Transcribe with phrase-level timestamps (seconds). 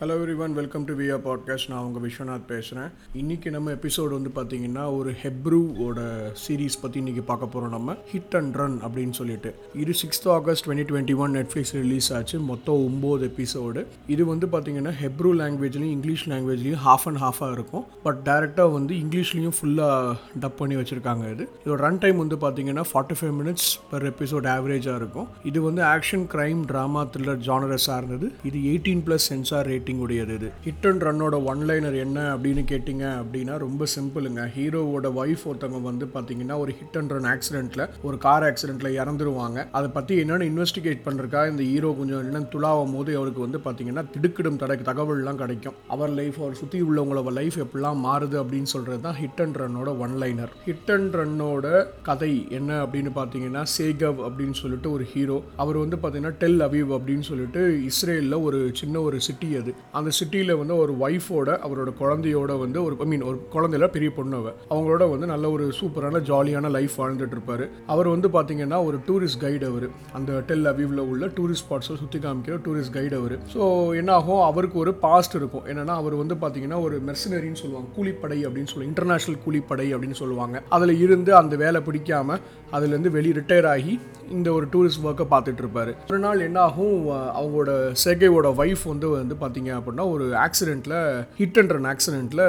[0.00, 0.06] Hello
[0.36, 5.14] everyone welcome to via podcast நான் உங்கள் விஸ்வநாத் பேசுகிறேன் இன்றைக்கி நம்ம எபிசோடு வந்து பார்த்தீங்கன்னா ஒரு
[5.22, 6.00] ஹெப்ரூவோட
[6.48, 7.94] சீரீஸ் பற்றி இன்றைக்கி பார்க்க போகிறோம் நம்ம.
[8.12, 9.54] ஹிட் அண்ட் ரன் அப்படின்னு சொல்லிட்டு.
[9.74, 12.40] இது sixth August twenty twenty one Netflix release ஆச்சு.
[12.40, 17.84] மொத்தம் ஒம்பது எபிசோடு இது வந்து பார்த்தீங்கன்னா ஹெப்ரூ லாங்குவேஜ்லையும் இங்கிலீஷ் லாங்குவேஜ்லையும் ஹாஃப் அண்ட் ஹாஃபாக இருக்கும்.
[18.02, 21.48] பட் டேரெக்டாக வந்து இங்கிலீஷ்லேயும் ஃபுல்லாக டப் பண்ணி வச்சுருக்காங்க இது.
[21.64, 25.28] இதோட ரன் டைம் வந்து பார்த்தீங்கன்னா forty five minutes per episode ஆவரேஜாக இருக்கும்.
[25.44, 28.32] இது வந்து ஆக்ஷன் கிரைம் ட்ராமா த்ரில்லர் ஜானரை சார்ந்தது.
[28.44, 30.48] இது eighteen plus censor rate rating உடையது இது.
[30.66, 36.06] ஹிட் அண்ட் ரன்னோட ஒன் லைனர் என்ன அப்படின்னு கேட்டிங்க அப்படின்னா ரொம்ப சிம்பிளுங்க ஹீரோவோட ஒய்ஃப் ஒருத்தவங்க வந்து
[36.14, 39.58] பார்த்தீங்கன்னா ஒரு ஹிட் அண்ட் ரன் ஆக்சிடென்ட்டில் ஒரு கார் ஆக்சிடென்ட்டில் இறந்துருவாங்க.
[39.78, 44.60] அதை பற்றி என்னென்னு இன்வெஸ்டிகேட் பண்ணுறக்கா இந்த ஹீரோ கொஞ்சம் என்னென்னு துளாவும் போது அவருக்கு வந்து பார்த்தீங்கன்னா திடுக்கிடும்
[44.62, 45.76] தட தகவல்லாம் கிடைக்கும்.
[45.94, 50.16] அவர் லைஃப் அவர் சுற்றி உள்ளவங்களோட லைஃப் எப்படிலாம் மாறுது அப்படின்னு சொல்கிறது தான் ஹிட் அண்ட் ரன்னோட ஒன்
[50.24, 51.66] லைனர் ஹிட் அண்ட் ரன்னோட
[52.10, 57.26] கதை என்ன அப்படின்னு பார்த்தீங்கன்னா சேகவ் அப்படின்னு சொல்லிட்டு ஒரு ஹீரோ அவர் வந்து பார்த்தீங்கன்னா டெல் அவிவ் அப்படின்னு
[57.30, 59.73] சொல்லிட்டு இஸ்ரேலில் ஒரு சின்ன ஒரு சிட்டி அது.
[59.98, 64.38] அந்த சிட்டியில் வந்து ஒரு ஒய்ஃபோட அவரோட குழந்தையோட வந்து ஒரு ஐ மீன் ஒரு குழந்தையில பெரிய பொண்ணு
[64.70, 69.66] அவங்களோட வந்து நல்ல ஒரு சூப்பரான ஜாலியான லைஃப் வாழ்ந்துட்டு இருப்பாரு அவர் வந்து பார்த்தீங்கன்னா ஒரு டூரிஸ்ட் கைடு
[69.72, 69.86] அவர்.
[70.12, 73.36] அந்த டெல் அவீவில் உள்ள டூரிஸ்ட் ஸ்பாட்ஸை சுற்றி காமிக்கிற டூரிஸ்ட் கைடு அவர்.
[73.54, 73.62] ஸோ
[74.00, 74.42] என்னாகும்?
[74.50, 75.64] அவருக்கு ஒரு பாஸ்ட் இருக்கும்.
[75.72, 77.88] என்னன்னா அவர் வந்து பார்த்தீங்கன்னா ஒரு மெர்சனரின்னு சொல்லுவாங்க.
[77.98, 80.62] கூலிப்படை அப்படின்னு சொல்லுவாங்க இன்டர்நேஷனல் கூலிப்படை அப்படின்னு சொல்லுவாங்க.
[80.76, 82.38] அதில் இருந்து அந்த வேலை பிடிக்காம
[82.72, 83.92] அதுலேருந்து வெளி ரிட்டையர் ஆகி
[84.36, 86.96] இந்த ஒரு டூரிஸ்ட் ஒர்க்கை பார்த்துட்டு இருப்பாரு ஒரு நாள் என்னாகும்?
[87.38, 87.70] அவங்களோட
[88.04, 89.34] சேகையோட ஒய்ஃப் வந்து வந்து
[89.64, 90.98] பார்த்தீங்க அப்படின்னா ஒரு ஆக்சிடெண்ட்டில்
[91.40, 92.46] ஹிட் அண்ட் ரன் ஆக்சிடெண்ட்டில்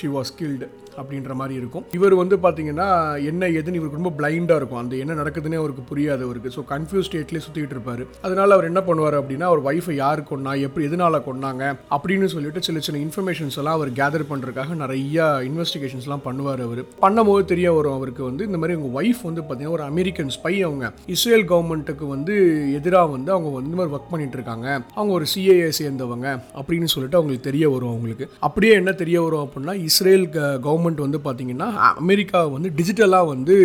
[0.00, 0.68] ஷி வாஸ் கில்டு
[1.00, 1.84] அப்படின்ற மாதிரி இருக்கும்.
[1.96, 2.86] இவர் வந்து பார்த்தீங்கன்னா
[3.30, 4.80] என்ன ஏதுன்னு இவருக்கு ரொம்ப பிளைண்டாக இருக்கும்.
[4.82, 6.50] அந்த என்ன நடக்குதுன்னே அவருக்கு புரியாது அவருக்கு.
[6.56, 8.02] ஸோ கன்ஃபியூஸ் ஸ்டேட்லேயே சுற்றிட்டு இருப்பாரு.
[8.26, 11.62] அதனால அவர் என்ன பண்ணுவார் அப்படின்னா அவர் ஒய்ஃபை யார் கொண்டா எப்படி எதனால கொண்டாங்க
[11.96, 16.82] அப்படின்னு சொல்லிட்டு சில சின்ன இன்ஃபர்மேஷன்ஸ் எல்லாம் அவர் கேதர் பண்ணுறதுக்காக நிறைய இன்வெஸ்டிகேஷன்ஸ்லாம் பண்ணுவார் அவர்.
[17.04, 20.92] பண்ணும்போது தெரிய வரும் அவருக்கு வந்து இந்த மாதிரி உங்கள் ஒய்ஃப் வந்து பார்த்தீங்கன்னா ஒரு அமெரிக்கன் ஸ்பை அவங்க.
[21.16, 22.36] இஸ்ரேல் கவர்மெண்ட்டுக்கு வந்து
[22.78, 24.68] எதிராக வந்து அவங்க வந்து மாதிரி ஒர்க் பண்ணிட்டு இருக்காங்க.
[24.98, 26.28] அவங்க ஒரு சிஏஏ சேர்ந்தவங்க.
[26.60, 28.26] அப்படின்னு சொல்லிட்டு அவங்களுக்கு தெரிய வரும் அவங்களுக்கு.
[28.46, 30.26] அப்படியே என்ன தெரிய வரும் அப்படின்னா இஸ்ரேல்
[30.66, 31.68] கவர்மெண்ட் வந்து பார்த்தீங்கன்னா
[32.02, 33.56] அமெரிக்கா வந்து டிஜிட்டலாக வந்து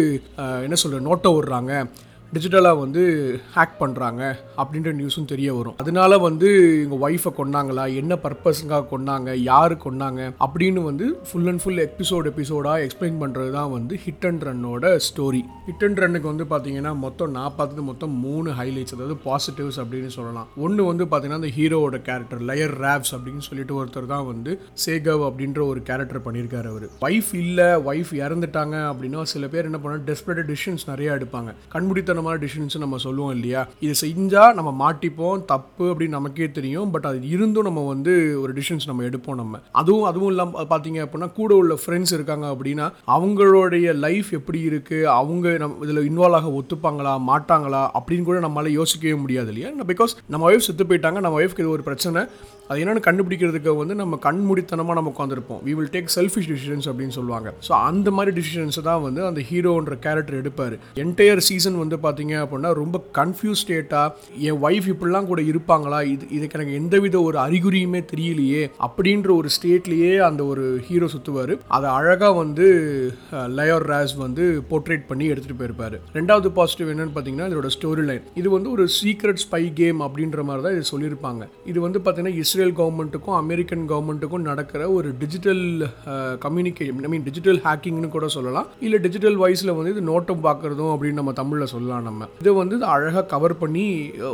[0.67, 1.73] என்ன சொல்கிற நோட்டை விடுறாங்க.
[2.33, 3.03] டிஜிட்டலாக வந்து
[3.53, 4.21] ஹேக் பண்ணுறாங்க
[4.61, 5.75] அப்படின்ற நியூஸும் தெரிய வரும்.
[5.83, 6.49] அதனால வந்து
[6.81, 12.83] எங்கள் ஒய்ஃபை கொண்டாங்களா என்ன பர்பஸுக்காக கொண்டாங்க யாரு கொண்டாங்க அப்படின்னு வந்து ஃபுல் அண்ட் ஃபுல் எபிசோட் எபிசோடாக
[12.87, 17.55] எக்ஸ்பிளைன் பண்ணுறது தான் வந்து ஹிட் அண்ட் ரன்னோட ஸ்டோரி ஹிட் அண்ட் ரன்னுக்கு வந்து பார்த்தீங்கன்னா மொத்தம் நான்
[17.57, 20.47] பார்த்தது மொத்தம் மூணு ஹைலைட்ஸ் அதாவது பாசிட்டிவ்ஸ் அப்படின்னு சொல்லலாம்.
[20.67, 24.53] ஒன்று வந்து பார்த்தீங்கன்னா அந்த ஹீரோவோட கேரக்டர் லயர் ரேப்ஸ் அப்படின்னு சொல்லிட்டு ஒருத்தர் தான் வந்து
[24.85, 26.87] சேகவ் அப்படின்ற ஒரு கேரக்டர் பண்ணியிருக்காரு அவர்.
[27.09, 31.51] ஒய்ஃப் இல்லை ஒய்ஃப் இறந்துட்டாங்க அப்படின்னா சில பேர் என்ன பண்ணால் டெஸ்பரேட் டிசிஷன்ஸ் நிறைய எடுப்பாங்க.
[32.19, 33.61] கண்முடித்தனமான டிசிஷன்ஸை நம்ம சொல்லுவோம் இல்லையா?
[33.79, 36.91] இது செஞ்சால் நம்ம மாட்டிப்போம் தப்பு அப்படின்னு நமக்கே தெரியும்.
[36.91, 39.59] பட் அது இருந்தும் நம்ம வந்து ஒரு டிசிஷன்ஸ் நம்ம எடுப்போம் நம்ம.
[39.71, 42.87] அதுவும் அதுவும் இல்லாமல் பார்த்தீங்க அப்படின்னா கூட உள்ள ஃப்ரெண்ட்ஸ் இருக்காங்க அப்படின்னா
[43.17, 47.15] அவங்களுடைய லைஃப் எப்படி இருக்குது அவங்க நம்ம இதில் இன்வால்வ் ஆக ஒத்துப்பாங்களா?
[47.31, 47.83] மாட்டாங்களா?
[47.99, 49.71] அப்படின்னு கூட நம்மளால் யோசிக்கவே முடியாது இல்லையா?
[49.93, 51.19] பிகாஸ் நம்ம ஒய்ஃப் செத்து போயிட்டாங்க.
[51.25, 52.23] நம்ம ஒய்ஃப்க்கு இது ஒரு பிரச்சனை.
[52.71, 57.53] அது என்னென்னு கண்டுபிடிக்கிறதுக்கு வந்து நம்ம கண்மூடித்தனமாக நம்ம உட்காந்துருப்போம் we will take selfish decisions அப்படின்னு சொல்லுவாங்க.
[57.67, 60.75] ஸோ அந்த மாதிரி டிசிஷன்ஸை தான் வந்து அந்த ஹீரோன்ற கேரக்டர் எடுப்பார்.
[61.03, 66.01] என்டையர் சீசன் வந்து பார்த்தீங்க அப்படின்னா ரொம்ப கன்ஃபியூஸ் ஸ்டேட்டாக என் ஒய்ஃப் இப்படிலாம் கூட இருப்பாங்களா?
[66.13, 71.87] இது இதுக்கு எனக்கு எந்தவித ஒரு அறிகுறியுமே தெரியலையே அப்படின்ற ஒரு ஸ்டேட்லேயே அந்த ஒரு ஹீரோ சுற்றுவார் அதை
[71.97, 72.65] அழகாக வந்து
[73.57, 75.95] லயோர் ராஸ் வந்து போர்ட்ரேட் பண்ணி எடுத்துகிட்டு போயிருப்பார்.
[76.17, 80.63] ரெண்டாவது பாசிட்டிவ் என்னன்னு பார்த்தீங்கன்னா இதோட ஸ்டோரி லைன் இது வந்து ஒரு சீக்ரெட் ஸ்பை கேம் அப்படின்ற மாதிரி
[80.65, 81.43] தான் இது சொல்லியிருப்பாங்க.
[81.71, 85.63] இது வந்து பார்த்தீங்கன்னா இஸ்ரேல் கவர்மெண்ட்டுக்கும் அமெரிக்கன் கவர்மெண்ட்டுக்கும் நடக்கிற ஒரு digital
[86.45, 88.67] communication I mean digital ஹேக்கிங்னு கூட சொல்லலாம்.
[88.87, 91.98] இல்லை டிஜிட்டல் வைஸில் வந்து இது நோட்டம் பார்க்குறதும் அப்படின்னு நம்ம தமிழில் சொல்லலாம்.
[92.07, 92.27] நம்ம.
[92.41, 93.85] இதை வந்து அழகாக கவர் பண்ணி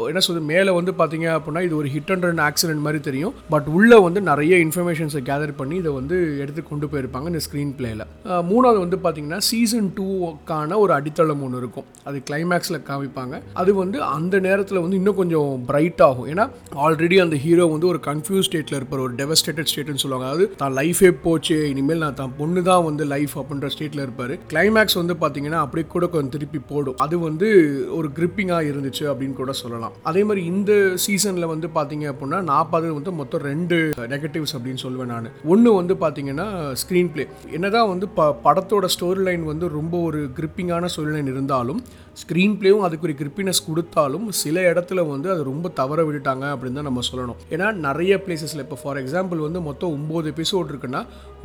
[0.09, 3.33] என்ன சொல்றது மேலே வந்து பார்த்தீங்க அப்படின்னா இது ஒரு ஹிட் அண்ட் ரன் ஆக்சிடென்ட் மாதிரி தெரியும்.
[3.53, 8.05] பட் உள்ளே வந்து நிறைய இன்ஃபர்மேஷன்ஸை கேதர் பண்ணி இதை வந்து எடுத்து கொண்டு போயிருப்பாங்க இந்த ஸ்க்ரீன் பிளேயில்
[8.51, 11.87] மூணாவது வந்து பார்த்தீங்கன்னா சீசன் டூக்கான ஒரு அடித்தளம் ஒன்று இருக்கும்.
[12.09, 13.35] அது கிளைமேக்ஸில் காமிப்பாங்க.
[13.63, 16.27] அது வந்து அந்த நேரத்தில் வந்து இன்னும் கொஞ்சம் பிரைட் ஆகும்.
[16.33, 16.45] ஏன்னா
[16.85, 19.03] ஆல்ரெடி அந்த ஹீரோ வந்து ஒரு கன்ஃபியூஸ் ஸ்டேட்டில் இருப்பார்.
[19.07, 20.27] ஒரு டெவஸ்டேட்டட் ஸ்டேட்னு சொல்லுவாங்க.
[20.29, 24.33] அதாவது தான் லைஃபே போச்சு இனிமேல் நான் தான் பொண்ணு தான் வந்து லைஃப் அப்படின்ற ஸ்டேட்டில் இருப்பார்.
[24.51, 26.97] கிளைமேக்ஸ் வந்து பார்த்தீங்கன்னா அப்படியே கூட கொஞ்சம் திருப்பி போடும்.
[27.05, 27.47] அது வந்து
[27.97, 29.93] ஒரு கிரிப்பிங்காக இருந்துச்சு அப்படின்னு கூட சொல்லலாம்.
[30.03, 30.71] அதே மாதிரி இந்த
[31.05, 33.77] சீசனில் வந்து பார்த்தீங்க அப்படின்னா நான் பார்த்தது வந்து மொத்தம் ரெண்டு
[34.13, 35.29] நெகட்டிவ்ஸ் அப்படின்னு சொல்லுவேன் நான்.
[35.45, 36.47] ஒன்று வந்து பார்த்தீங்கன்னா
[36.81, 41.81] ஸ்க்ரீன் பிளே என்னதான் வந்து ப படத்தோட ஸ்டோரி லைன் வந்து ரொம்ப ஒரு கிரிப்பிங்கான ஸ்டோரி லைன் இருந்தாலும்
[42.21, 46.89] ஸ்க்ரீன் பிளேவும் அதுக்கு ஒரு கிரிப்பினஸ் கொடுத்தாலும் சில இடத்துல வந்து அது ரொம்ப தவற விட்டுட்டாங்க அப்படின்னு தான்
[46.89, 47.39] நம்ம சொல்லணும்.
[47.53, 51.01] ஏன்னா நிறைய பிளேசஸில் இப்போ ஃபார் எக்ஸாம்பிள் வந்து மொத்தம் ஒம்பது எபிசோட் இருக்குன்னா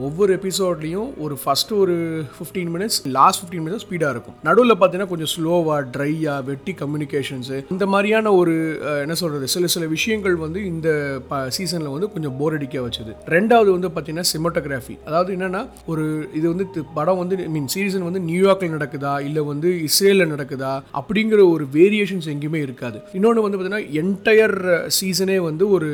[0.07, 1.97] ஒவ்வொரு எபிசோட்லேயும் ஒரு ஃபஸ்ட்டு ஒரு
[2.37, 4.37] fifteen minutes last fifteen minutes ஸ்பீடாக இருக்கும்.
[4.49, 8.55] நடுவில் பார்த்தீங்கன்னா கொஞ்சம் ஸ்லோவாக ட்ரையாக வெட்டி கம்யூனிகேஷன்ஸு இந்த மாதிரியான ஒரு
[9.05, 10.89] என்ன சொல்கிறது சில சில விஷயங்கள் வந்து இந்த
[11.57, 13.13] சீசனில் வந்து கொஞ்சம் போர் அடிக்க வச்சுது.
[13.37, 15.63] ரெண்டாவது வந்து பார்த்தீங்கன்னா சிமெட்டோகிராஃபி அதாவது என்னென்னா
[15.93, 16.07] ஒரு
[16.39, 20.73] இது வந்து படம் வந்து ஐ மீன் சீசன் வந்து நியூயார்க்கில் நடக்குதா இல்லை வந்து இஸ்ரேலில் நடக்குதா இருக்குதா?
[20.99, 22.99] அப்படிங்கிற ஒரு வேரியேஷன்ஸ் எங்கேயுமே இருக்காது.
[23.19, 24.57] இன்னொன்று வந்து பார்த்தீங்கன்னா என்டையர்
[24.99, 25.89] சீசனே வந்து ஒரு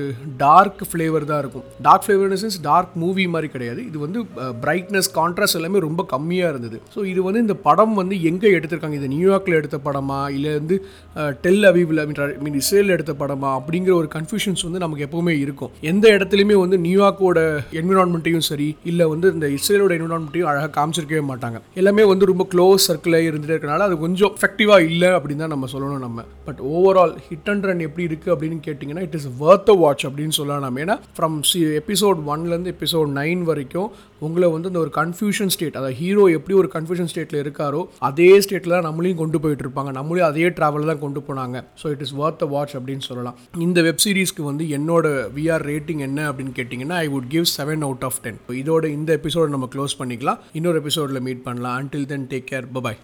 [0.44, 1.66] டார்க் ஃப்ளேவர் தான் இருக்கும்.
[1.86, 3.80] Dark flavour sense dark movie மாதிரி கிடையாது.
[3.90, 4.18] இது வந்து
[4.64, 6.78] பிரைட்னஸ் கான்ட்ராஸ்ட் எல்லாமே ரொம்ப கம்மியாக இருந்தது.
[6.94, 8.98] ஸோ இது வந்து இந்த படம் வந்து எங்கே எடுத்திருக்காங்க?
[9.00, 10.20] இது நியூயார்க்கில் எடுத்த படமா?
[10.36, 10.76] இல்லை வந்து
[11.46, 12.04] டெல் அவிவில்
[12.44, 13.50] மீன் இஸ்ரேலில் எடுத்த படமா?
[13.60, 15.72] அப்படிங்கிற ஒரு கன்ஃபியூஷன்ஸ் வந்து நமக்கு எப்போவுமே இருக்கும்.
[15.92, 17.38] எந்த இடத்துலையுமே வந்து நியூயார்க்கோட
[17.80, 21.58] என்விரான்மெண்ட்டையும் சரி இல்லை வந்து இந்த இஸ்ரேலோட என்விரான்மெண்ட்டையும் அழகாக காமிச்சிருக்கவே மாட்டாங்க.
[21.80, 26.04] எல்லாமே வந்து ரொம்ப க்ளோஸ் சர்க்கிளில் இருந்துட்டு இருக்கனால அது கொஞ்சம் அட்ராக்டிவாக இல்லை அப்படின்னு தான் நம்ம சொல்லணும்
[26.04, 26.20] நம்ம.
[26.46, 30.34] But overall hit and run எப்படி இருக்குது அப்படின்னு கேட்டிங்கன்னா it is worth a watch அப்படின்னு
[30.38, 30.64] சொல்லலாம்.
[30.66, 33.88] நம்ம ஏன்னா ஃப்ரம் சி எபிசோட் ஒன்லேருந்து எபிசோட் நைன் வரைக்கும்
[34.26, 38.74] உங்களை வந்து இந்த ஒரு கன்ஃபியூஷன் ஸ்டேட் அதாவது ஹீரோ எப்படி ஒரு கன்ஃபியூஷன் ஸ்டேட்டில் இருக்காரோ அதே ஸ்டேட்டில்
[38.76, 39.92] தான் நம்மளையும் கொண்டு போயிட்டு இருப்பாங்க.
[39.98, 41.56] நம்மளையும் அதே ட்ராவலில் தான் கொண்டு போனாங்க.
[41.82, 43.36] So it is worth a watch அப்படின்னு சொல்லலாம்.
[43.66, 45.06] இந்த வெப் சீரிஸ்க்கு வந்து என்னோட
[45.38, 49.48] விஆர் ரேட்டிங் என்ன அப்படின்னு கேட்டிங்கன்னா I would give seven out of ten இதோட இந்த எபிசோட
[49.56, 50.40] நம்ம க்ளோஸ் பண்ணிக்கலாம்.
[50.60, 51.76] இன்னொரு எபிசோடில் மீட் பண்ணலாம்.
[51.82, 52.98] Until then take care bye bye